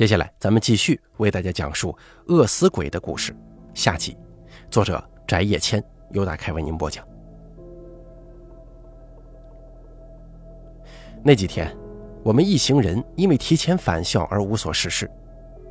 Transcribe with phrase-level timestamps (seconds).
[0.00, 1.94] 接下来，咱们继续为大家讲述
[2.28, 3.36] 饿死鬼的故事。
[3.74, 4.16] 下集，
[4.70, 7.06] 作者翟叶谦由打开为您播讲。
[11.22, 11.76] 那几天，
[12.22, 15.06] 我们一行人因为提前返校而无所事事，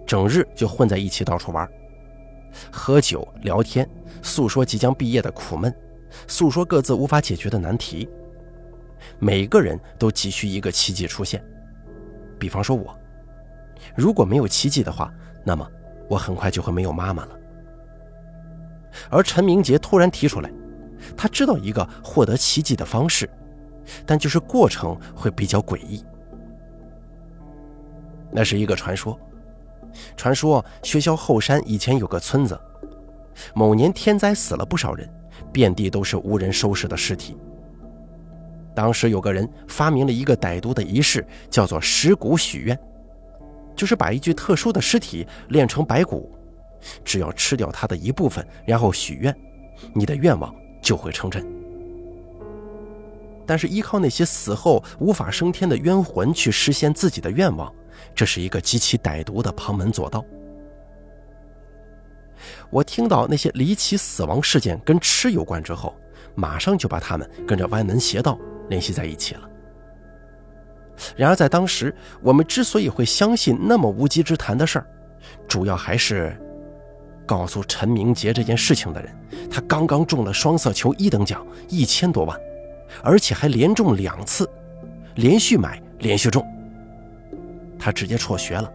[0.05, 1.67] 整日就混在一起到处玩，
[2.71, 3.89] 喝酒聊天，
[4.21, 5.75] 诉说即将毕业的苦闷，
[6.27, 8.07] 诉说各自无法解决的难题。
[9.17, 11.43] 每个人都急需一个奇迹出现，
[12.37, 12.95] 比方说我。
[13.95, 15.67] 如果没有奇迹的话，那么
[16.09, 17.39] 我很快就会没有妈妈了。
[19.09, 20.51] 而陈明杰突然提出来，
[21.15, 23.29] 他知道一个获得奇迹的方式，
[24.05, 26.03] 但就是过程会比较诡异。
[28.31, 29.17] 那是一个传说，
[30.15, 32.59] 传说学校后山以前有个村子，
[33.53, 35.09] 某年天灾死了不少人，
[35.51, 37.37] 遍地都是无人收拾的尸体。
[38.75, 42.79] 当时有个人发明了一个歹毒的仪式，叫做石骨许愿。
[43.79, 46.29] 就是把一具特殊的尸体炼成白骨，
[47.05, 49.33] 只要吃掉它的一部分，然后许愿，
[49.93, 51.47] 你的愿望就会成真。
[53.47, 57.73] 但是依靠那些死后无法升天的冤魂去实现自己的愿望，
[58.13, 60.25] 这是一个极其歹毒的旁门左道。
[62.69, 65.95] 我听到那些离奇死亡事件跟吃有关之后，
[66.35, 69.48] 马上就把他们跟着歪门邪道联系在一起了。
[71.15, 74.85] 然而，在当时，我们之所以会相信那么无稽之谈的事儿，
[75.47, 76.35] 主要还是
[77.25, 79.15] 告诉陈明杰这件事情的人，
[79.49, 82.37] 他刚刚中了双色球一等奖一千多万，
[83.03, 84.49] 而且还连中两次，
[85.15, 86.45] 连续买连续中。
[87.77, 88.69] 他直接辍学了，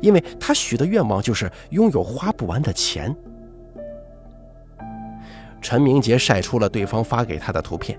[0.00, 3.14] 因为他许的愿望就是拥有花不完的钱。
[5.60, 7.98] 陈明杰晒出了对方发给他的图片，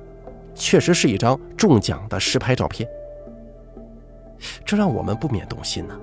[0.53, 2.87] 确实是一张中奖的实拍照片。
[4.65, 5.97] 这让我们不免动心呢。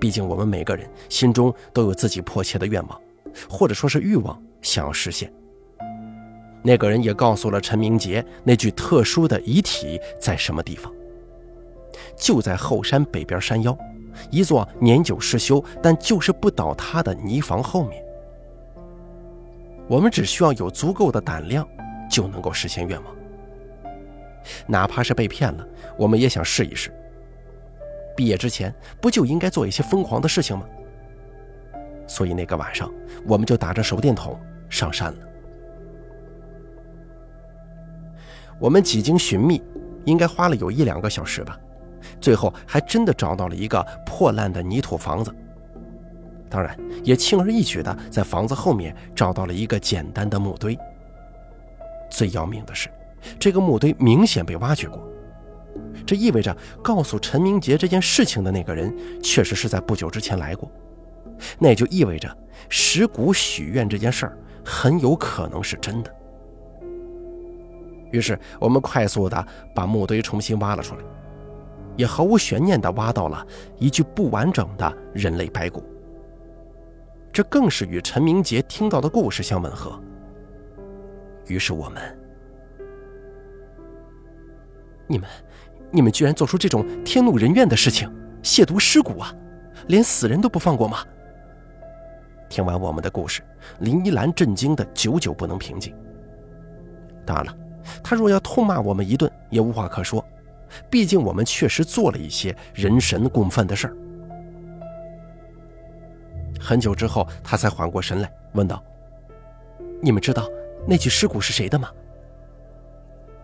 [0.00, 3.00] 毕竟我们每个人心中都有自己迫切的愿望，
[3.48, 5.32] 或者说是欲望，想要实现。
[6.62, 10.92] 那个人也告诉了陈明杰，那具特殊的遗体在什么地方。
[12.16, 13.76] 就在后山北边山腰，
[14.30, 18.04] 一座年久失修但就是不倒塌的泥房后面。
[19.88, 21.68] 我们只需要有足够的胆量，
[22.08, 23.16] 就能够实现愿望。
[24.66, 25.66] 哪怕是被骗了，
[25.96, 26.92] 我们也想试一试。
[28.16, 30.66] 毕业之前不就应该做一些疯狂的事情吗？
[32.06, 32.92] 所以那个晚上，
[33.26, 35.18] 我们就打着手电筒上山了。
[38.58, 39.62] 我们几经寻觅，
[40.04, 41.58] 应该花了有一两个小时吧，
[42.20, 45.34] 最后还真的找到了一个破烂的泥土房子。
[46.50, 50.78] 当然，也轻而易举的在房子后面找到了一个简单的木堆。
[52.10, 52.88] 最要命的是，
[53.38, 55.02] 这个木堆明显被挖掘过。
[56.04, 60.70] 这意味着，告诉陈明杰这件事情的那个人，确实是在不久之前来过。
[61.58, 62.36] 那也就意味着，
[62.68, 66.14] 石骨许愿这件事儿很有可能是真的。
[68.12, 71.00] 于是，我们快速的把墓堆重新挖了出来，
[71.96, 73.46] 也毫无悬念的挖到了
[73.78, 75.82] 一具不完整的人类白骨。
[77.32, 79.98] 这更是与陈明杰听到的故事相吻合。
[81.46, 82.18] 于是，我们，
[85.06, 85.28] 你们。
[85.92, 88.10] 你们居然做出这种天怒人怨的事情，
[88.42, 89.32] 亵渎尸骨啊！
[89.88, 90.98] 连死人都不放过吗？
[92.48, 93.42] 听完我们的故事，
[93.80, 95.94] 林依兰震惊的久久不能平静。
[97.26, 97.56] 当然了，
[98.02, 100.24] 他若要痛骂我们一顿，也无话可说，
[100.88, 103.96] 毕竟我们确实做了一些人神共愤的事儿。
[106.58, 108.82] 很久之后，他才缓过神来，问道
[110.00, 110.48] ：“你们知道
[110.86, 111.90] 那具尸骨是谁的吗？”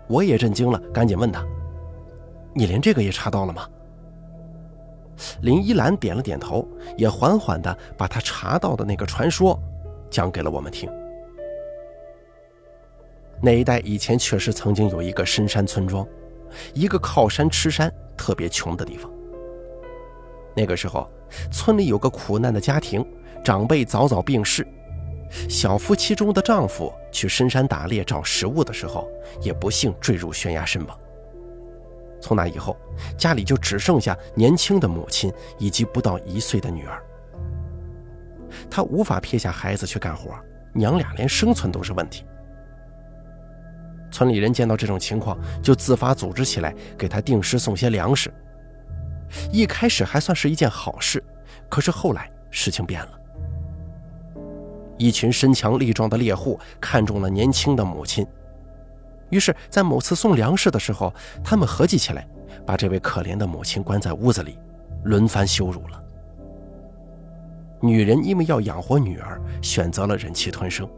[0.08, 1.44] 我也震惊了，赶紧问他。
[2.58, 3.68] 你连这个也查到了吗？
[5.42, 9.56] 林依兰点了点头，也缓缓的把他查到的那个传说
[10.10, 10.90] 讲给了我们听。
[13.40, 16.04] 那一带以前确实曾经有一个深山村庄，
[16.74, 19.08] 一个靠山吃山、特别穷的地方。
[20.56, 21.08] 那个时候，
[21.52, 23.06] 村里有个苦难的家庭，
[23.44, 24.66] 长辈早早病逝，
[25.48, 29.08] 小夫妻中的丈夫去深山打猎找食物的时候，
[29.42, 30.98] 也不幸坠入悬崖身亡。
[32.20, 32.76] 从那以后，
[33.16, 37.02] 家里就只剩下年轻的母亲以及不到一岁的女儿。
[38.70, 40.34] 他无法撇下孩子去干活，
[40.72, 42.24] 娘俩连生存都是问题。
[44.10, 48.32] 村里人见到这种情况，就自发组织起来给他定时送些粮食。
[49.52, 51.22] 一开始还算是一件好事，
[51.68, 53.20] 可是后来事情变了。
[54.96, 58.26] 一群身强力壮的猎户看中了年轻的母亲。
[59.30, 61.12] 于是，在某次送粮食的时候，
[61.44, 62.26] 他们合计起来，
[62.66, 64.58] 把这位可怜的母亲关在屋子里，
[65.04, 66.02] 轮番羞辱了。
[67.80, 70.88] 女人因为要养活女儿，选择了忍气吞声。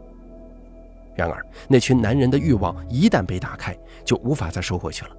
[1.13, 5.11] 然而，那群男人的欲望一旦被打开，就无法再收回去了。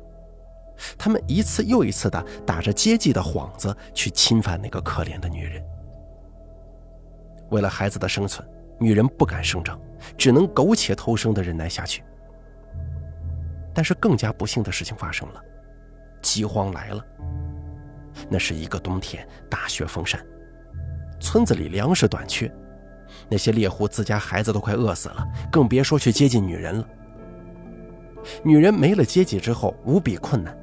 [0.97, 5.63] 他们一次又一次地打着接济的幌子去侵犯那个可怜的女人。
[7.51, 8.49] 为了孩子的生存，
[8.79, 9.79] 女人不敢声张，
[10.17, 12.03] 只能苟且偷生地忍耐下去。
[13.75, 15.41] 但是，更加不幸的事情发生了，
[16.21, 17.05] 饥荒来了。
[18.29, 20.25] 那是一个冬天，大雪封山，
[21.19, 22.53] 村子里粮食短缺。
[23.29, 26.89] 那些猎户自家孩子都快饿死了，更别说去接近女人了。
[28.43, 30.57] 女人没了接济之后，无比困难。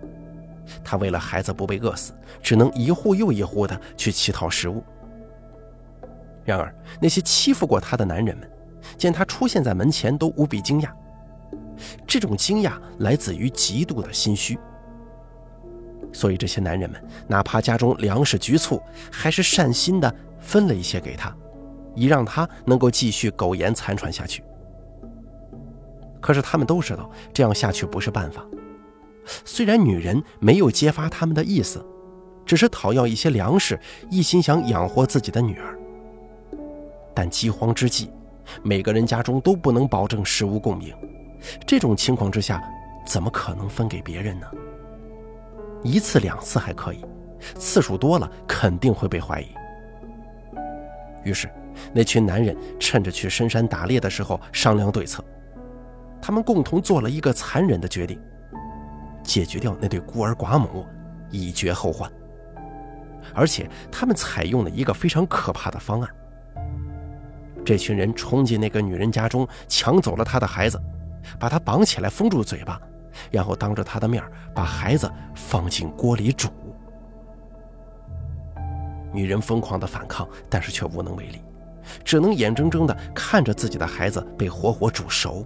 [0.84, 4.84] 她为了孩子不被饿死，只能一户又一户的去乞讨食物。
[6.46, 8.50] 然而，那些欺负过她的男人们，
[8.98, 10.90] 见她出现在门前，都无比惊讶。
[12.08, 14.58] 这种惊讶来自于极度的心虚。
[16.12, 18.82] 所以，这些男人们哪怕家中粮食局促，
[19.12, 21.36] 还是善心的分了一些给他。
[21.96, 24.44] 以让他能够继续苟延残喘下去。
[26.22, 28.46] 可是他们都知道这样下去不是办法。
[29.44, 31.86] 虽然女人没有揭发他们的意思，
[32.46, 33.78] 只是讨要一些粮食，
[34.10, 35.78] 一心想养活自己的女儿。
[37.14, 38.12] 但饥荒之际，
[38.64, 40.96] 每个人家中都不能保证食物供应。
[41.66, 42.64] 这种情况之下，
[43.06, 44.48] 怎么可能分给别人呢？
[45.84, 47.04] 一次两次还可以，
[47.56, 49.48] 次数多了肯定会被怀疑。
[51.24, 51.50] 于是。
[51.94, 55.24] 那群男人趁着去深山打猎的时候商量对策，
[56.22, 58.20] 他们共同做了一个残忍的决定：
[59.24, 60.86] 解决掉那对孤儿寡母，
[61.30, 62.12] 以绝后患。
[63.34, 66.10] 而且他们采用了一个非常可怕的方案。
[67.64, 70.78] 这群人冲进那个女人家中，抢走了她的孩子，
[71.40, 72.80] 把她绑起来封住嘴巴，
[73.32, 74.24] 然后当着她的面
[74.54, 76.50] 把孩子放进锅里煮。
[79.12, 81.42] 女人疯狂的反抗，但是却无能为力。
[82.04, 85.44] 只能眼睁睁的看着自己的孩子被活活煮熟。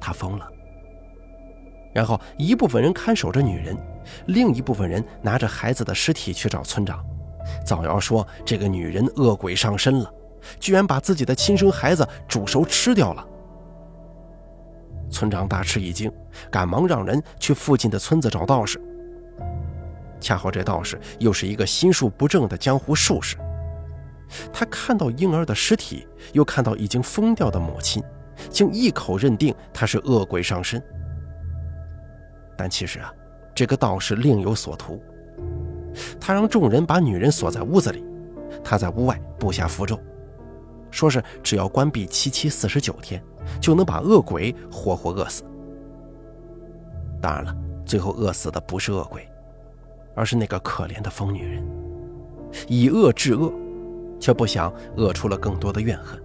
[0.00, 0.48] 他疯了。
[1.92, 3.76] 然后一部分人看守着女人，
[4.26, 7.04] 另一部分人拿着孩子的尸体去找村长，
[7.66, 10.10] 造谣说这个女人恶鬼上身了，
[10.58, 13.26] 居然把自己的亲生孩子煮熟吃掉了。
[15.12, 16.10] 村长大吃一惊，
[16.50, 18.80] 赶忙让人去附近的村子找道士。
[20.18, 23.36] 恰好这道士又是一个心术不正的江湖术士。
[24.52, 28.02] 他看到婴儿的尸体，又看到已经疯掉的母亲，
[28.48, 30.82] 竟一口认定他是恶鬼上身。
[32.56, 33.12] 但其实啊，
[33.54, 35.02] 这个道士另有所图。
[36.18, 38.02] 他让众人把女人锁在屋子里，
[38.64, 40.00] 他在屋外布下符咒，
[40.92, 43.20] 说是只要关闭七七四十九天，
[43.60, 45.42] 就能把恶鬼活活饿死。
[47.20, 47.52] 当然了，
[47.84, 49.28] 最后饿死的不是恶鬼，
[50.14, 51.66] 而是那个可怜的疯女人，
[52.68, 53.52] 以恶制恶。
[54.22, 56.22] 却不想饿出了更多的怨恨。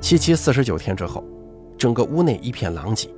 [0.00, 1.22] 七七四十九天之后，
[1.78, 3.08] 整个屋内一片狼藉，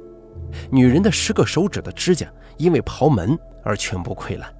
[0.70, 4.54] 女人的十个手指的指甲因为刨门而全部溃烂，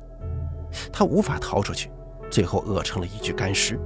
[0.90, 1.90] 她无法逃出去，
[2.34, 3.78] 最后饿成了一具干尸。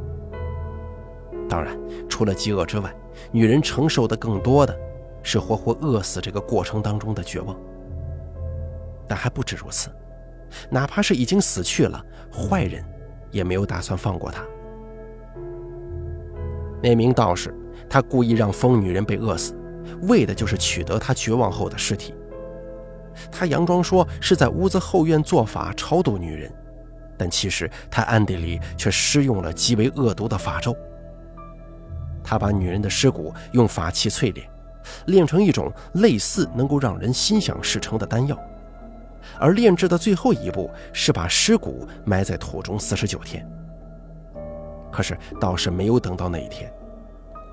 [1.50, 1.78] 当然，
[2.08, 2.90] 除了饥饿之外，
[3.30, 4.74] 女人承受的更多的
[5.22, 7.54] 是活活饿死这个过程当中的绝望。
[9.06, 9.90] 但还不止如此，
[10.70, 12.02] 哪怕是已经死去了，
[12.32, 12.82] 坏人。
[13.30, 14.42] 也没有打算放过他。
[16.82, 17.54] 那名道士，
[17.86, 19.54] 他故意让疯女人被饿死，
[20.04, 22.14] 为的就是取得她绝望后的尸体。
[23.30, 26.50] 他佯装说是在屋子后院做法超度女人，
[27.18, 30.74] 但其实他暗地里却施用了极为恶毒的法咒。
[32.22, 34.48] 他把女人的尸骨用法器淬炼，
[35.06, 38.38] 炼成一种类似能够让人心想事成的丹药。
[39.38, 43.46] 而炼制的最后一步是把尸骨埋在土中四十九天。
[44.90, 46.72] 可是倒是没有等到那一天，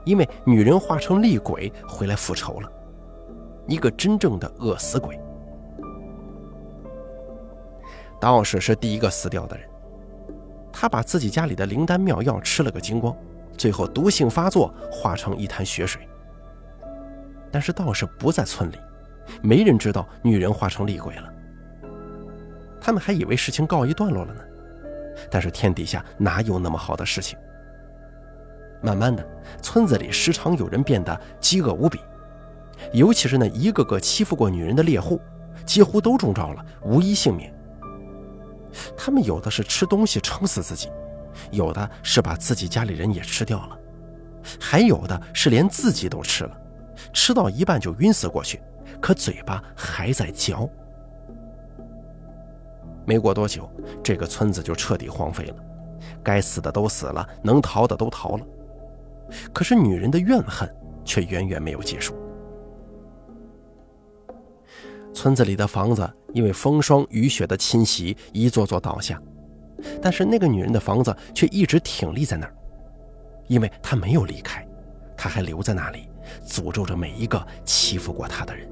[0.05, 2.71] 因为女人化成厉鬼回来复仇了，
[3.67, 5.19] 一个真正的饿死鬼。
[8.33, 9.69] 道士是第一个死掉的人，
[10.73, 13.15] 他把自己家里的灵丹妙药吃了个精光，
[13.55, 16.01] 最后毒性发作，化成一滩血水。
[17.51, 18.77] 但是道士不在村里，
[19.43, 21.31] 没人知道女人化成厉鬼了。
[22.81, 24.41] 他们还以为事情告一段落了呢，
[25.29, 27.37] 但是天底下哪有那么好的事情？
[28.81, 29.23] 慢慢的，
[29.61, 31.99] 村子里时常有人变得饥饿无比，
[32.91, 35.21] 尤其是那一个个欺负过女人的猎户，
[35.63, 37.53] 几乎都中招了，无一幸免。
[38.97, 40.89] 他们有的是吃东西撑死自己，
[41.51, 43.79] 有的是把自己家里人也吃掉了，
[44.59, 46.57] 还有的是连自己都吃了，
[47.13, 48.61] 吃到一半就晕死过去，
[49.01, 50.69] 可嘴巴还在嚼。
[53.05, 53.69] 没过多久，
[54.03, 55.55] 这个村子就彻底荒废了，
[56.23, 58.45] 该死的都死了，能逃的都逃了。
[59.53, 60.67] 可是女人的怨恨
[61.03, 62.15] 却远远没有结束。
[65.13, 69.19] 村子里的房子因为风霜雨雪的侵袭，一座座倒下，
[70.01, 72.53] 但是那个女人的房子却一直挺立在那儿，
[73.47, 74.67] 因为她没有离开，
[75.15, 76.09] 她还留在那里，
[76.45, 78.69] 诅咒着每一个欺负过她的人。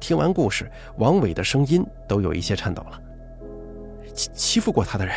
[0.00, 2.98] 听完故事，王伟的声音都有一些颤抖了。
[4.14, 5.14] 欺欺负过他的人，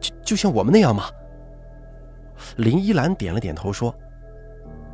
[0.00, 1.04] 就就像我们那样吗？
[2.56, 3.94] 林依兰点了点头说：“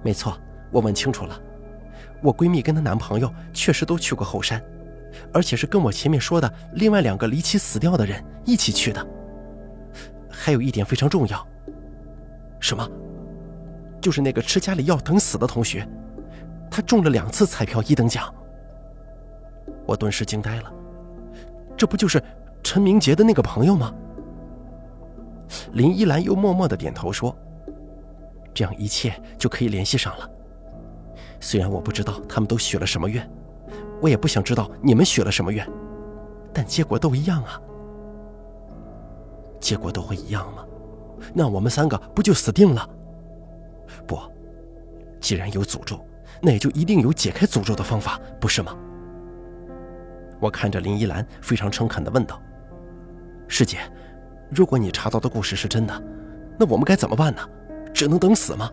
[0.04, 0.38] 没错，
[0.71, 1.40] 我问清楚了。
[2.25, 4.64] 我闺蜜跟她男朋友确实都去过后山，
[5.31, 9.07] 而且是跟我前面说的另外两个离奇死掉的人一起去的。
[10.31, 11.47] 还有一点非常重要。
[12.59, 12.88] 什么？
[14.00, 15.87] 就是那个吃家里药等死的同学，
[16.71, 18.35] 他中了两次彩票一等奖。”
[19.87, 20.73] 我顿时惊呆了，
[21.76, 22.23] 这不就是
[22.62, 23.95] 陈明杰的那个朋友吗？
[25.73, 27.37] 林依兰又默默的点头说
[28.54, 30.31] ：“这样一切就可以联系上了。
[31.45, 33.31] 虽然我不知道他们都许了什么愿，
[34.01, 35.69] 我也不想知道你们许了什么愿，
[36.55, 37.61] 但结果都一样啊。
[39.61, 40.65] 结果都会一样吗？
[41.35, 42.89] 那我们三个不就死定了？
[44.07, 44.19] 不，
[45.21, 46.03] 既然有诅咒，
[46.41, 48.75] 那也就一定有解开诅咒的方法，不是吗？”
[50.41, 52.41] 我看着林依兰，非常诚恳地问道
[53.49, 53.81] ：“师姐，
[54.51, 56.03] 如果你查到的故事是真的，
[56.59, 57.43] 那我们该怎么办呢？
[57.93, 58.71] 只能等死吗？”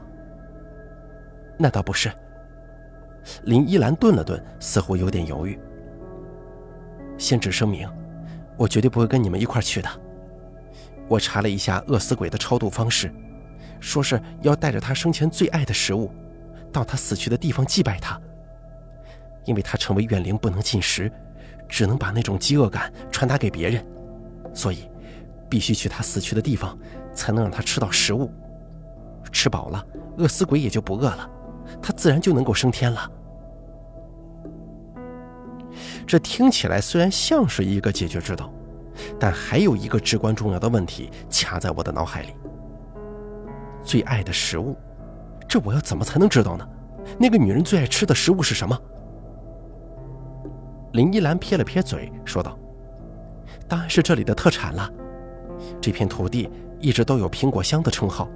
[1.60, 2.10] 那倒不是。
[3.44, 5.60] 林依兰顿了顿，似乎有点犹豫。
[7.18, 7.90] 先只声明，
[8.58, 9.90] 我绝对不会跟你们一块去的。
[11.08, 13.14] 我查了一下饿死鬼的超度方式，
[13.80, 16.12] 说是要带着他生前最爱的食物，
[16.72, 18.20] 到他死去的地方祭拜他，
[19.46, 21.12] 因为他成为怨灵不能进食。
[21.70, 23.82] 只能把那种饥饿感传达给别人，
[24.54, 24.90] 所以
[25.48, 26.78] 必须去他死去的地方，
[27.14, 28.30] 才能让他吃到食物。
[29.32, 29.88] 吃饱了，
[30.18, 31.30] 饿死鬼也就不饿了，
[31.80, 33.12] 他自然就能够升天了。
[36.08, 38.52] 这听起来虽然像是一个解决之道，
[39.20, 42.34] 但还有一个至关重要的问题卡在我的脑海里：
[43.84, 44.76] 最爱的食物，
[45.48, 46.68] 这我要怎么才能知道呢？
[47.18, 48.78] 那个女人最爱吃的食物是什么？
[50.94, 52.58] 林依兰撇了撇嘴，说道
[53.68, 54.92] ：“当然是这里的特产了。
[55.80, 56.50] 这片土地
[56.80, 58.28] 一直都有苹果乡的称号，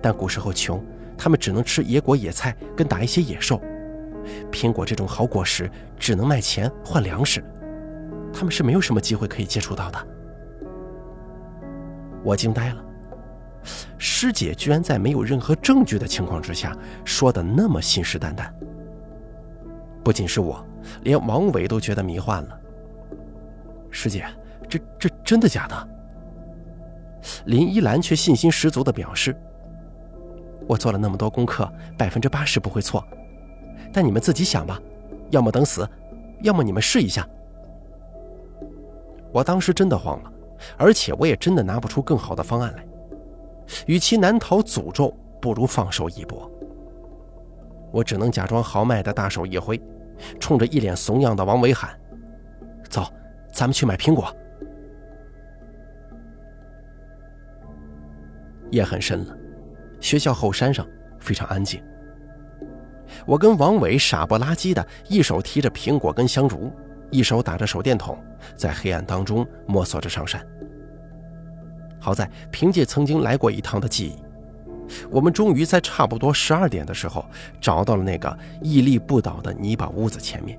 [0.00, 0.80] 但古时候穷，
[1.18, 3.60] 他们只能吃野果野菜，跟打一些野兽。
[4.52, 7.44] 苹果这种好果实只能卖钱换粮食，
[8.32, 10.06] 他们是没有什么机会可以接触到的。”
[12.24, 12.84] 我惊呆了，
[13.98, 18.50] 师姐居然在没有任何证据的情况之下，说的那么信誓旦旦。
[20.04, 20.64] 不仅是我。
[21.02, 22.60] 连王伟都觉得迷幻了。
[23.90, 24.24] 师姐，
[24.68, 25.88] 这这真的假的？
[27.46, 29.36] 林依兰却信心十足地表示
[30.66, 33.04] ：“我做了那么多功课，百分之八十不会错。
[33.92, 34.80] 但你们自己想吧，
[35.30, 35.88] 要么等死，
[36.42, 37.26] 要么你们试一下。”
[39.32, 40.32] 我当时真的慌了，
[40.76, 42.84] 而且我也真的拿不出更好的方案来。
[43.86, 46.50] 与其难逃诅咒，不如放手一搏。
[47.90, 49.80] 我只能假装豪迈的大手一挥。
[50.40, 51.96] 冲着一脸怂样的王伟喊
[52.90, 53.06] ：“走，
[53.52, 54.34] 咱们去买苹果。”
[58.72, 59.37] 夜很深了，
[60.00, 60.86] 学校后山上
[61.18, 61.82] 非常安静。
[63.26, 66.72] 我跟王伟傻不拉几的，一手提着苹果跟香烛，
[67.10, 68.18] 一手打着手电筒，
[68.54, 70.44] 在黑暗当中摸索着上山。
[71.98, 74.16] 好在凭借曾经来过一趟的记忆。
[75.10, 77.22] 我们终于在差不多十二点的时候
[77.60, 80.58] 找到了那个屹立不倒的泥巴屋子前面。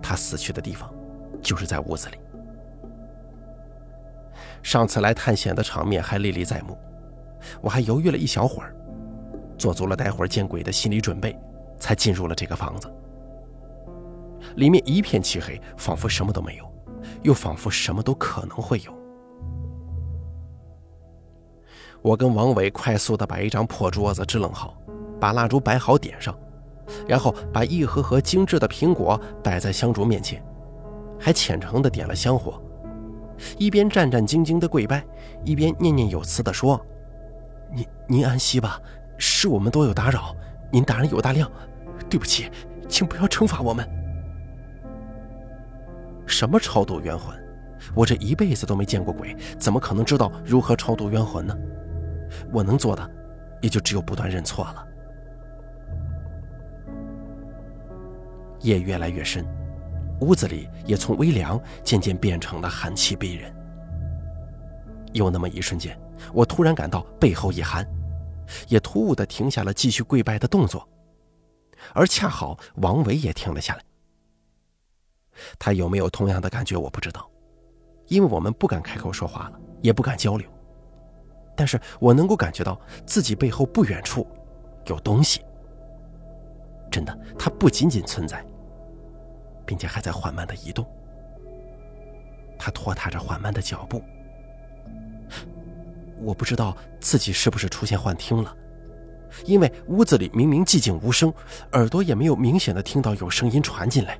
[0.00, 0.92] 他死去的地方
[1.42, 2.18] 就是在屋子里。
[4.62, 6.78] 上次来探险的场面还历历在目，
[7.60, 8.74] 我还犹豫了一小会儿，
[9.58, 11.38] 做足了待会儿见鬼的心理准备，
[11.78, 12.92] 才进入了这个房子。
[14.56, 16.64] 里面一片漆黑，仿佛什么都没有，
[17.22, 18.92] 又仿佛什么都可能会有。
[22.02, 24.74] 我跟王伟快速地把一张破桌子支棱好，
[25.20, 26.34] 把蜡烛摆好点上，
[27.06, 30.42] 然后把一盒盒精致的苹果摆在香烛面前，
[31.18, 32.60] 还虔诚地点了香火，
[33.58, 35.04] 一边战战兢兢地跪拜，
[35.44, 36.80] 一边念念有词地说
[37.72, 38.80] ：“您您安息吧，
[39.18, 40.34] 是我们多有打扰，
[40.70, 41.50] 您大人有大量，
[42.08, 42.50] 对不起，
[42.88, 43.88] 请不要惩罚我们。”
[46.26, 47.34] 什么超度冤魂？
[47.94, 51.56] 我这一辈子都没见过鬼，怎么可能知道如何超度冤魂呢？
[52.52, 53.10] 我能做的，
[53.60, 54.86] 也就只有不断认错了。
[58.60, 59.44] 夜越来越深，
[60.20, 63.52] 屋子里也从微凉渐渐变成了寒气逼人。
[65.12, 65.98] 有那么一瞬间，
[66.32, 67.86] 我突然感到背后一寒，
[68.68, 70.86] 也突兀地停下了继续跪拜的动作。
[71.94, 73.82] 而恰好王维也停了下来。
[75.58, 77.28] 他有没有同样的感觉，我不知道，
[78.08, 80.46] 因为我们不敢开口说话了，也不敢交流。
[81.56, 84.26] 但是我能够感觉到自己背后不远处
[84.86, 85.42] 有东西。
[86.90, 88.44] 真的，它不仅仅存在，
[89.64, 90.86] 并且还在缓慢的移动。
[92.58, 94.02] 它拖沓着缓慢的脚步。
[96.20, 98.54] 我不知道自己是不是出现幻听了，
[99.44, 101.32] 因为屋子里明明寂静无声，
[101.72, 104.18] 耳朵也没有明显的听到有声音传进来，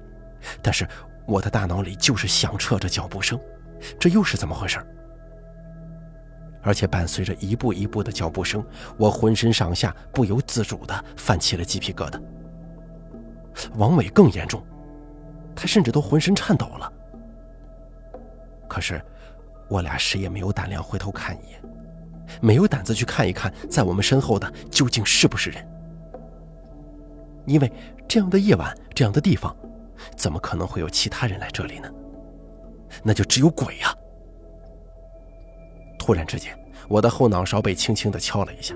[0.62, 0.88] 但是
[1.26, 3.38] 我的大脑里就是响彻着脚步声，
[3.98, 4.78] 这又是怎么回事？
[6.62, 8.64] 而且伴随着一步一步的脚步声，
[8.98, 12.20] 我浑身上下不由自主的泛起了鸡皮疙瘩。
[13.76, 14.62] 王伟更严重，
[15.54, 16.92] 他甚至都浑身颤抖了。
[18.68, 19.02] 可是，
[19.68, 21.62] 我俩谁也没有胆量回头看一眼，
[22.40, 25.66] 没有胆子去看一看在我们身后的究竟是不是人。
[27.46, 27.72] 因为
[28.06, 29.56] 这样的夜晚，这样的地方，
[30.16, 31.90] 怎么可能会有其他人来这里呢？
[33.02, 33.94] 那就只有鬼呀！
[35.98, 36.56] 突然之间，
[36.88, 38.74] 我的后脑勺被轻轻的敲了一下，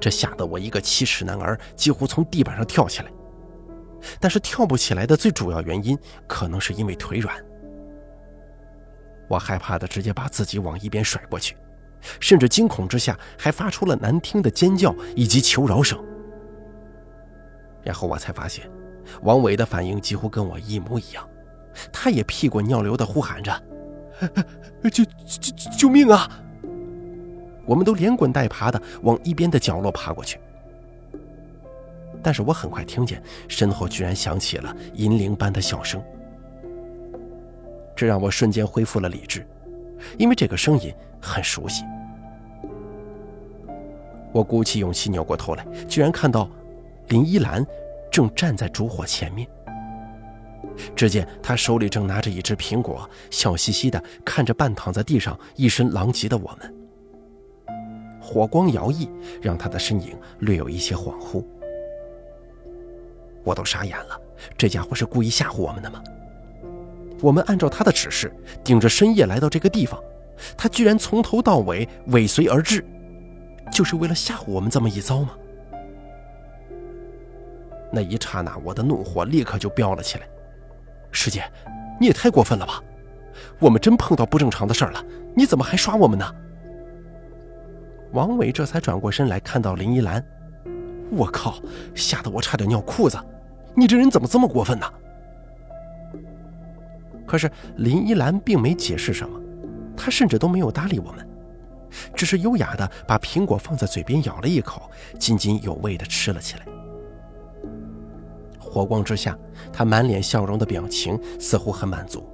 [0.00, 3.10] 这吓得我一个七尺男儿几乎从地板上跳起来。
[4.18, 7.36] 但是跳不起来的最主要原因，可能是因为腿软。
[9.28, 11.54] 我害怕的直接把自己往一边甩过去，
[12.20, 15.98] 甚至惊恐之下还发出了难听的尖叫以及求饶声。
[17.82, 18.70] 然后我才发现，
[19.22, 21.26] 王伟的反应几乎跟我一模一样，
[21.92, 23.62] 他也屁滚尿流的呼喊着
[24.92, 26.28] ：“救救救救命啊！”
[27.66, 30.38] 我们都连滚带爬的往一边的角落爬过去。
[32.22, 36.02] 但是我很快听见身后居然响起了银铃般的笑声，
[37.96, 39.46] 这让我瞬间恢复了理智，
[40.18, 41.84] 因为这个声音很熟悉。
[44.32, 46.48] 我鼓起勇气扭过头来，居然看到
[47.08, 47.66] 林依兰
[48.10, 49.48] 正站在烛火前面。
[50.94, 56.74] 只见她手里正拿着一只苹果，笑嘻嘻的看着半躺在地上、一身狼藉的我们。
[58.20, 59.08] 火光摇曳，
[59.42, 61.44] 让她的身影略有一些恍惚。
[63.42, 64.20] 我都傻眼了，
[64.56, 66.02] 这家伙是故意吓唬我们的吗？
[67.20, 68.32] 我们按照他的指示，
[68.64, 70.00] 顶着深夜来到这个地方，
[70.56, 72.84] 他居然从头到尾尾随而至，
[73.72, 75.30] 就是为了吓唬我们这么一遭吗？
[77.92, 80.28] 那一刹那，我的怒火立刻就飙了起来。
[81.10, 81.42] 师姐，
[82.00, 82.82] 你也太过分了吧！
[83.58, 86.34] 我们真碰到不正常的事儿了，你怎么还耍我们呢？
[88.12, 90.24] 王伟这才转过身来，看到林依兰。
[91.10, 91.56] 我靠！
[91.94, 93.18] 吓得我差点尿裤子！
[93.74, 94.86] 你这人怎么这么过分呢？
[97.26, 99.39] 可是林依兰并没解释什么，
[100.02, 101.28] 他甚至都没有搭理我们，
[102.14, 106.66] 只是优雅的把苹果放在嘴边咬了一口，津津有味的吃了起来。
[108.58, 109.38] 火光之下，
[109.70, 112.26] 他满脸笑容的表情似乎很满足。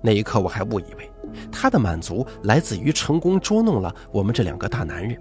[0.00, 1.10] 那一刻，我还误以为
[1.52, 5.20] 他的满足来自于成功捉弄了我们这两个大男人。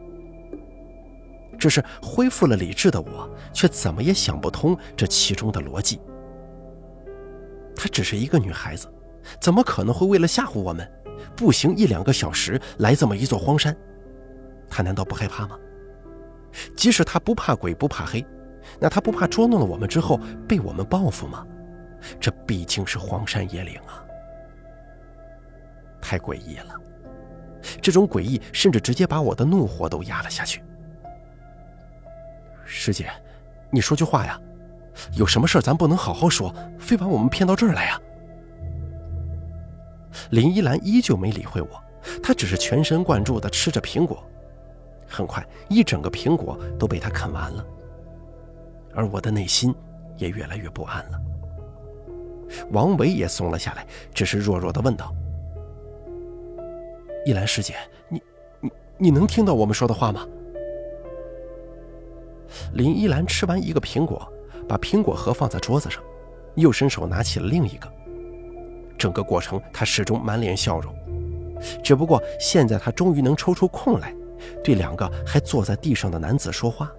[1.58, 6.00] 只是恢复了理智的我，却怎么也想不通这其中的逻辑。
[7.76, 8.88] 她只是一个女孩子，
[9.40, 10.90] 怎么可能会为了吓唬我们，
[11.36, 13.76] 步行一两个小时来这么一座荒山？
[14.70, 15.58] 他难道不害怕吗？
[16.76, 18.26] 即使他不怕鬼不怕黑，
[18.80, 21.46] 那他不怕捉弄了我们之后被我们报复吗？
[22.20, 24.04] 这毕竟是荒山野岭啊！
[26.02, 26.74] 太诡异了，
[27.82, 30.64] 这种诡异甚至直接把我的怒火都压了下去。
[32.66, 33.10] 师姐，
[33.70, 34.40] 你说句话呀！
[35.14, 38.00] 有什么事咱不能好好说，非把我们骗到这儿来呀？
[40.32, 41.70] 林依兰依旧没理会我，
[42.22, 44.24] 她只是全神贯注地吃着苹果。
[45.08, 47.66] 很快，一整个苹果都被她啃完了，
[48.94, 49.74] 而我的内心
[50.18, 51.20] 也越来越不安了。
[52.72, 55.14] 王维也松了下来，只是弱弱地问道
[57.26, 57.76] ：“依兰师姐，
[58.08, 58.22] 你、
[58.60, 60.28] 你、你能听到我们说的话吗？”
[62.74, 64.32] 林依兰吃完一个苹果，
[64.68, 66.02] 把苹果核放在桌子上，
[66.56, 67.92] 又伸手拿起了另一个。
[69.00, 70.94] 整个过程，他始终满脸笑容。
[71.84, 74.14] 只不过现在，他终于能抽出空来，
[74.64, 76.92] 对两个还坐在地上的男子说话：“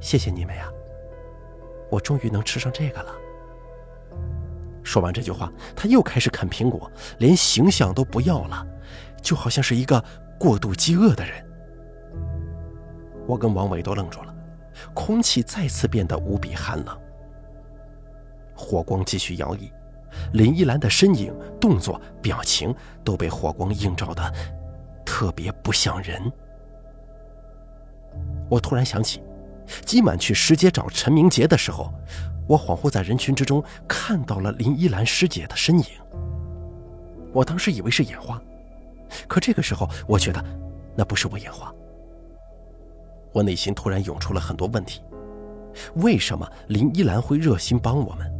[0.00, 0.70] 谢谢你们呀，
[1.90, 3.12] 我终于能吃上这个了。”
[4.82, 8.64] 说完这句话，他又开始啃苹果，连形象都不要了，
[9.20, 10.02] 就好像是一个
[10.38, 11.44] 过度饥饿的人。
[13.26, 14.32] 我跟王伟都愣住了，
[14.94, 16.96] 空气再次变得无比寒冷。
[18.54, 19.70] 火光继续摇曳，
[20.32, 22.74] 林依兰的身影、动作、表情
[23.04, 24.32] 都被火光映照的
[25.04, 26.20] 特别不像人。
[28.48, 29.22] 我突然想起，
[29.84, 31.92] 今晚去石街找陈明杰的时候，
[32.46, 35.86] 我恍惚在人群之中看到了林依兰师姐的身影。
[37.32, 38.40] 我当时以为是眼花，
[39.28, 40.42] 可这个时候我觉得
[40.94, 41.72] 那不是我眼花。
[43.32, 45.02] 我内心突然涌出了很多问题：
[45.96, 48.32] 为什么林依兰会热心帮我们？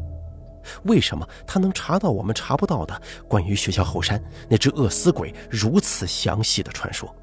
[0.84, 7.14] 为什么他能查到我们查不到的关于学校后山那只饿死鬼如此详细的传说？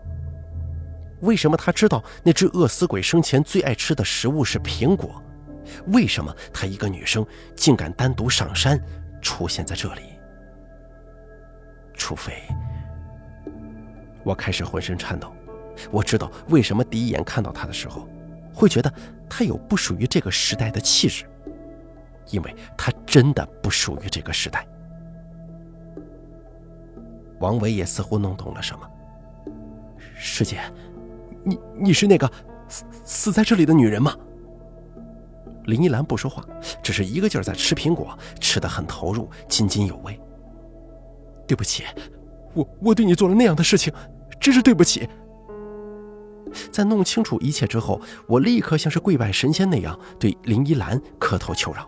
[1.21, 5.21] 为什么他知道那只饿死鬼生前最爱吃的食物是苹果？
[5.88, 7.25] 为什么她一个女生
[7.56, 8.77] 竟敢单独上山
[9.21, 10.01] 出现在这里？
[11.93, 12.34] 除非……
[14.25, 15.34] 我开始浑身颤抖。
[15.89, 18.08] 我知道为什么第一眼看到她的时候，
[18.53, 18.93] 会觉得
[19.29, 21.23] 她有不属于这个时代的气质，
[22.29, 24.65] 因为她真的不属于这个时代。
[27.39, 28.89] 王伟也似乎弄懂了什么，
[30.15, 30.60] 师姐。
[31.43, 32.28] 你你是那个
[32.67, 34.15] 死死在这里的女人吗？
[35.65, 36.43] 林依兰不说话，
[36.82, 40.19] 只是一个劲儿在吃苹果，吃的很投入，津津有味。
[41.45, 41.84] 对不起，
[42.56, 43.93] 我我对你做了那样的事情，
[44.39, 45.08] 真是对不起。
[46.71, 51.88] 在弄清楚一切之后，我立刻像是跪拜神仙那样对林依兰磕头求饶，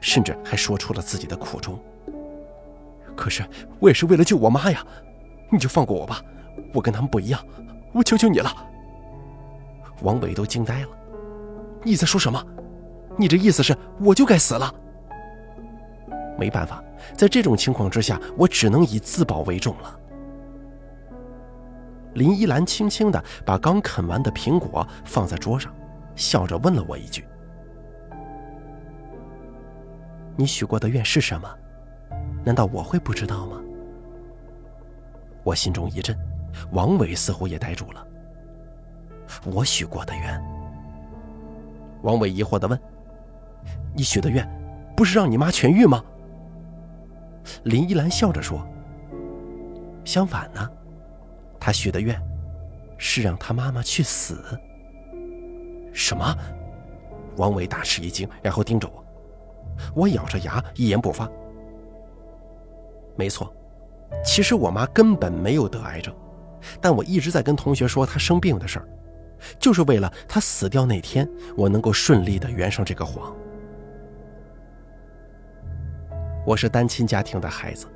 [0.00, 1.78] 甚至还说出了自己的苦衷。
[3.16, 3.44] 可是
[3.78, 4.84] 我也是为了救我妈呀，
[5.50, 6.20] 你就放过我吧，
[6.72, 7.40] 我跟他们不一样，
[7.92, 8.50] 我求求你了。
[10.02, 10.88] 王伟都惊呆了，
[11.82, 12.44] 你在说什么？
[13.16, 14.74] 你这意思是我就该死了？
[16.36, 16.82] 没办法，
[17.16, 20.00] 在这种情况之下，我只能以自保为重了。
[22.14, 25.72] 林依兰轻轻的把刚啃完的苹果放在桌上，
[26.16, 27.24] 笑着问了我一句
[30.36, 31.48] ：“你许过的愿是什么？
[32.44, 33.60] 难道我会不知道吗？”
[35.44, 36.16] 我心中一震，
[36.72, 38.06] 王伟似乎也呆住了。
[39.44, 40.42] 我许过的愿，
[42.02, 42.80] 王伟疑惑的问
[43.94, 44.48] ：“你许的愿，
[44.96, 46.02] 不是让你妈痊愈吗？”
[47.64, 48.66] 林依兰笑着说
[50.04, 50.66] ：“相反呢，
[51.60, 52.18] 他许的愿，
[52.96, 54.42] 是让他妈妈去死。”
[55.92, 56.36] 什么？
[57.36, 59.03] 王伟大吃一惊，然后盯着我。
[59.94, 61.28] 我咬着牙，一言不发。
[63.16, 63.54] 没错，
[64.24, 66.14] 其实我妈根本没有得癌症，
[66.80, 68.88] 但我一直在跟同学说她生病的事儿。
[69.58, 73.34] 就是为了她死掉那天，我能够顺利的圆上这个谎。
[76.46, 77.86] 我是单亲家庭的孩子，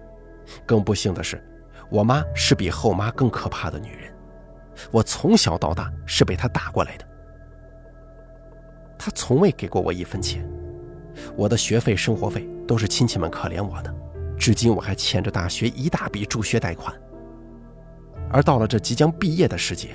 [0.66, 1.42] 更不幸的是，
[1.90, 4.12] 我妈是比后妈更可怕的女人。
[4.90, 7.04] 我从小到大是被她打过来的，
[8.98, 10.48] 她从未给过我一分钱，
[11.36, 13.94] 我的学费、生活费都是亲戚们可怜我的，
[14.38, 16.94] 至今我还欠着大学一大笔助学贷款。
[18.30, 19.90] 而到了这即将毕业的时节。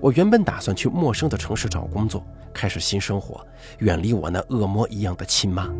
[0.00, 3.46] 我原本打算去陌生的城市找工作，开始新生活，
[3.78, 5.70] 远离我那恶魔一样的亲妈。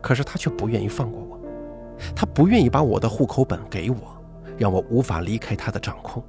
[0.00, 1.40] 可是他却不愿意放过我，
[2.14, 3.96] 他不愿意把我的户口本给我，
[4.58, 6.22] 让我无法离开他的掌控。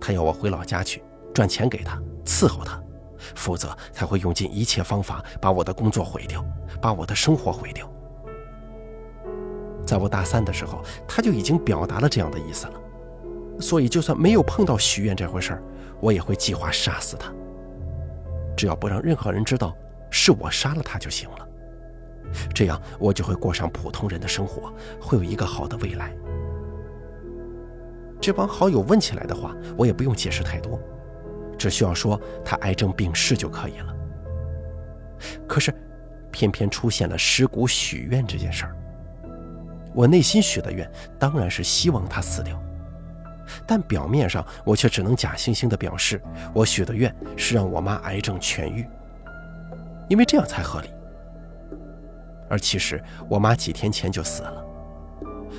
[0.00, 1.02] 他要我回老家去
[1.34, 2.80] 赚钱给他伺候他，
[3.34, 6.44] 否则他会用尽一切方法把我的工作毁掉，
[6.80, 7.90] 把我的生活毁掉。
[9.86, 12.74] 在我大三的时候，他就已经表达了这样的意思了。
[13.60, 15.62] 所以，就算没有碰到许愿这回事儿，
[16.00, 17.32] 我也会计划杀死他。
[18.56, 19.74] 只要不让任何人知道
[20.10, 21.48] 是我杀了他就行了，
[22.54, 26.14] 这样我就会过上普通人的生活，会有一个好的未来。
[28.20, 30.78] 这帮好友问起来的话，我也不用解释太多，
[31.58, 33.94] 只需要说他癌症病逝就可以了。
[35.46, 35.74] 可是，
[36.30, 38.76] 偏偏出现了尸骨许愿这件事儿。
[39.92, 42.56] 我内心许的愿当然是希望他死掉。
[43.66, 46.22] 但表面上，我却只能假惺惺地表示，
[46.54, 48.86] 我许的愿是让我妈癌症痊愈，
[50.06, 50.88] 因为这样才合理。
[52.48, 54.64] 而其实，我妈几天前就死了，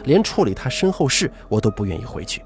[0.05, 2.43] 连处理她身后事我都不愿意回去。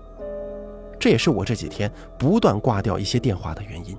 [1.03, 3.97] 这也是我这几天不断挂掉一些电话的原因。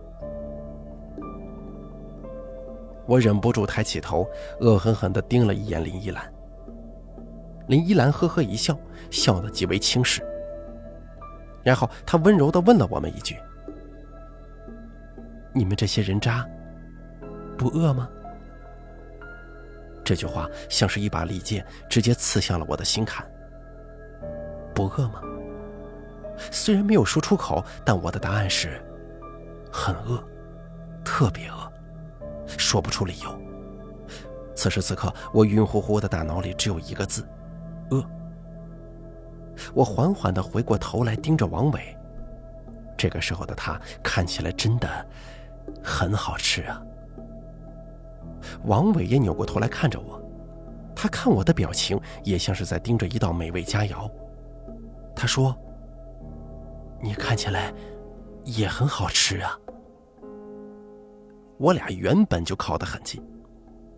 [3.04, 4.26] 我忍不住抬起头，
[4.60, 6.32] 恶狠狠地盯了一眼林依兰。
[7.66, 8.74] 林依兰呵呵一笑，
[9.10, 10.22] 笑得极为轻视。
[11.62, 13.36] 然后她温柔地问了我们一句
[15.52, 16.48] ：“你们这些人渣，
[17.58, 18.08] 不饿吗？”
[20.02, 23.30] 这句话像是一把利剑，直接刺向了我的心坎。
[24.74, 25.20] 不饿吗？
[26.50, 28.80] 虽然没有说出口，但我的答案是：
[29.70, 30.22] 很饿，
[31.04, 31.72] 特别饿，
[32.46, 33.40] 说不出理由。
[34.54, 37.26] 此时此刻，我晕乎乎的大脑里只有一个字：
[37.90, 38.04] 饿。
[39.72, 41.96] 我缓缓地回过头来，盯着王伟。
[42.96, 44.88] 这个时候的他看起来真的
[45.82, 46.80] 很好吃啊。
[48.64, 50.20] 王伟也扭过头来看着我，
[50.94, 54.10] 他看我的表情也像是在盯着一道美味佳肴。
[55.16, 55.56] 他说
[57.04, 57.70] ：“你看起来
[58.44, 59.58] 也很好吃啊。”
[61.58, 63.22] 我俩原本就靠得很近，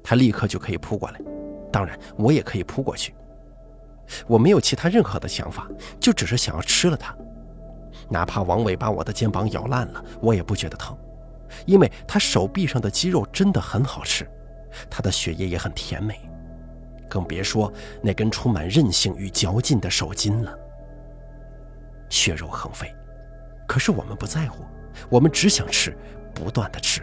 [0.03, 1.21] 他立刻就可以扑过来，
[1.73, 3.15] 当然我也可以扑过去。
[4.27, 5.69] 我没有其他任何的想法，
[6.01, 7.17] 就只是想要吃了它。
[8.09, 10.97] 哪怕王伟把我的肩膀咬烂了，我也不觉得疼，
[11.65, 14.29] 因为他手臂上的肌肉真的很好吃，
[14.91, 16.21] 他的血液也很甜美，
[17.09, 20.57] 更别说那根充满韧性与嚼劲的手筋了。
[22.09, 22.95] 血肉横飞，
[23.67, 24.65] 可是我们不在乎，
[25.09, 25.97] 我们只想吃，
[26.35, 27.03] 不断的吃。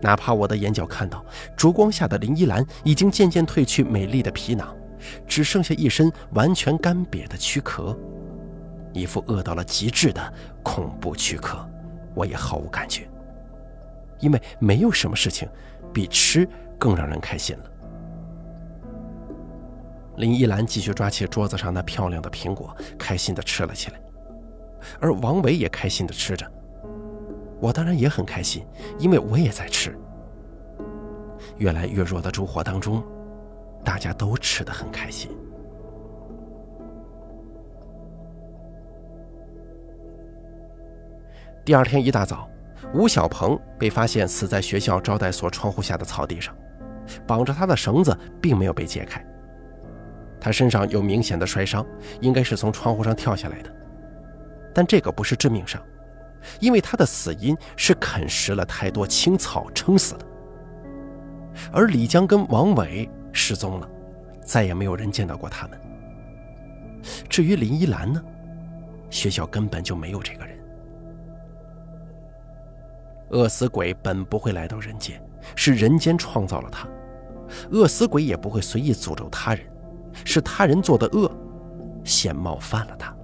[0.00, 1.24] 哪怕我的眼角看到
[1.56, 4.76] 烛光下的林依兰已经渐渐褪去美丽的皮囊，
[5.26, 7.96] 只剩下一身完全干瘪的躯壳，
[8.92, 11.66] 一副饿到了极致的恐怖躯壳，
[12.14, 13.08] 我也毫无感觉，
[14.20, 15.48] 因为没有什么事情
[15.94, 16.46] 比吃
[16.78, 17.70] 更让人开心了。
[20.16, 24.00] 林依兰继续抓起桌子上那漂亮的苹果，开心地吃了起来，
[24.98, 26.50] 而王伟也开心地吃着。
[27.60, 28.66] 我当然也很开心，
[28.98, 29.96] 因为我也在吃。
[31.58, 33.02] 越来越弱的烛火当中，
[33.84, 35.30] 大家都吃得很开心。
[41.64, 42.48] 第二天一大早，
[42.94, 46.54] 吴小鹏被发现死在学校招待所窗户下的草地上，
[47.26, 49.24] 绑着他的绳子并没有被解开。
[50.46, 51.84] 他身上有明显的摔伤，
[52.20, 53.76] 应该是从窗户上跳下来的，
[54.72, 55.82] 但这个不是致命伤。
[56.60, 60.26] 因为他的死因是啃食了太多青草撑死的，
[61.72, 63.90] 而李江跟王伟失踪了，
[64.40, 65.76] 再也没有人见到过他们。
[67.28, 68.22] 至于林依兰呢，
[69.10, 70.56] 学校根本就没有这个人。
[73.30, 75.20] 饿死鬼本不会来到人间，
[75.56, 76.86] 是人间创造了他；
[77.72, 79.66] 饿死鬼也不会随意诅咒他人，
[80.24, 81.30] 是他人做的恶，
[82.04, 83.14] 先冒犯了他。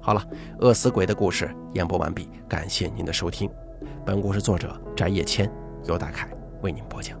[0.00, 0.22] 好了，
[0.60, 3.50] 饿死鬼的故事演播完毕，感谢您的收听。
[4.06, 5.50] 本故事作者翟叶谦，
[5.84, 6.28] 由大凯
[6.62, 7.18] 为您播讲。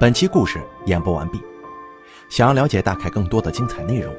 [0.00, 1.40] 本期故事演播完毕。
[2.28, 4.12] 想要了解大凯更多的精彩内容，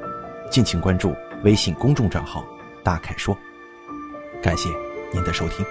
[0.50, 1.14] 敬请关注
[1.44, 2.42] 微信公众账号
[2.86, 3.36] “大凯说”。
[4.40, 4.68] 感谢
[5.12, 5.66] 您的收听。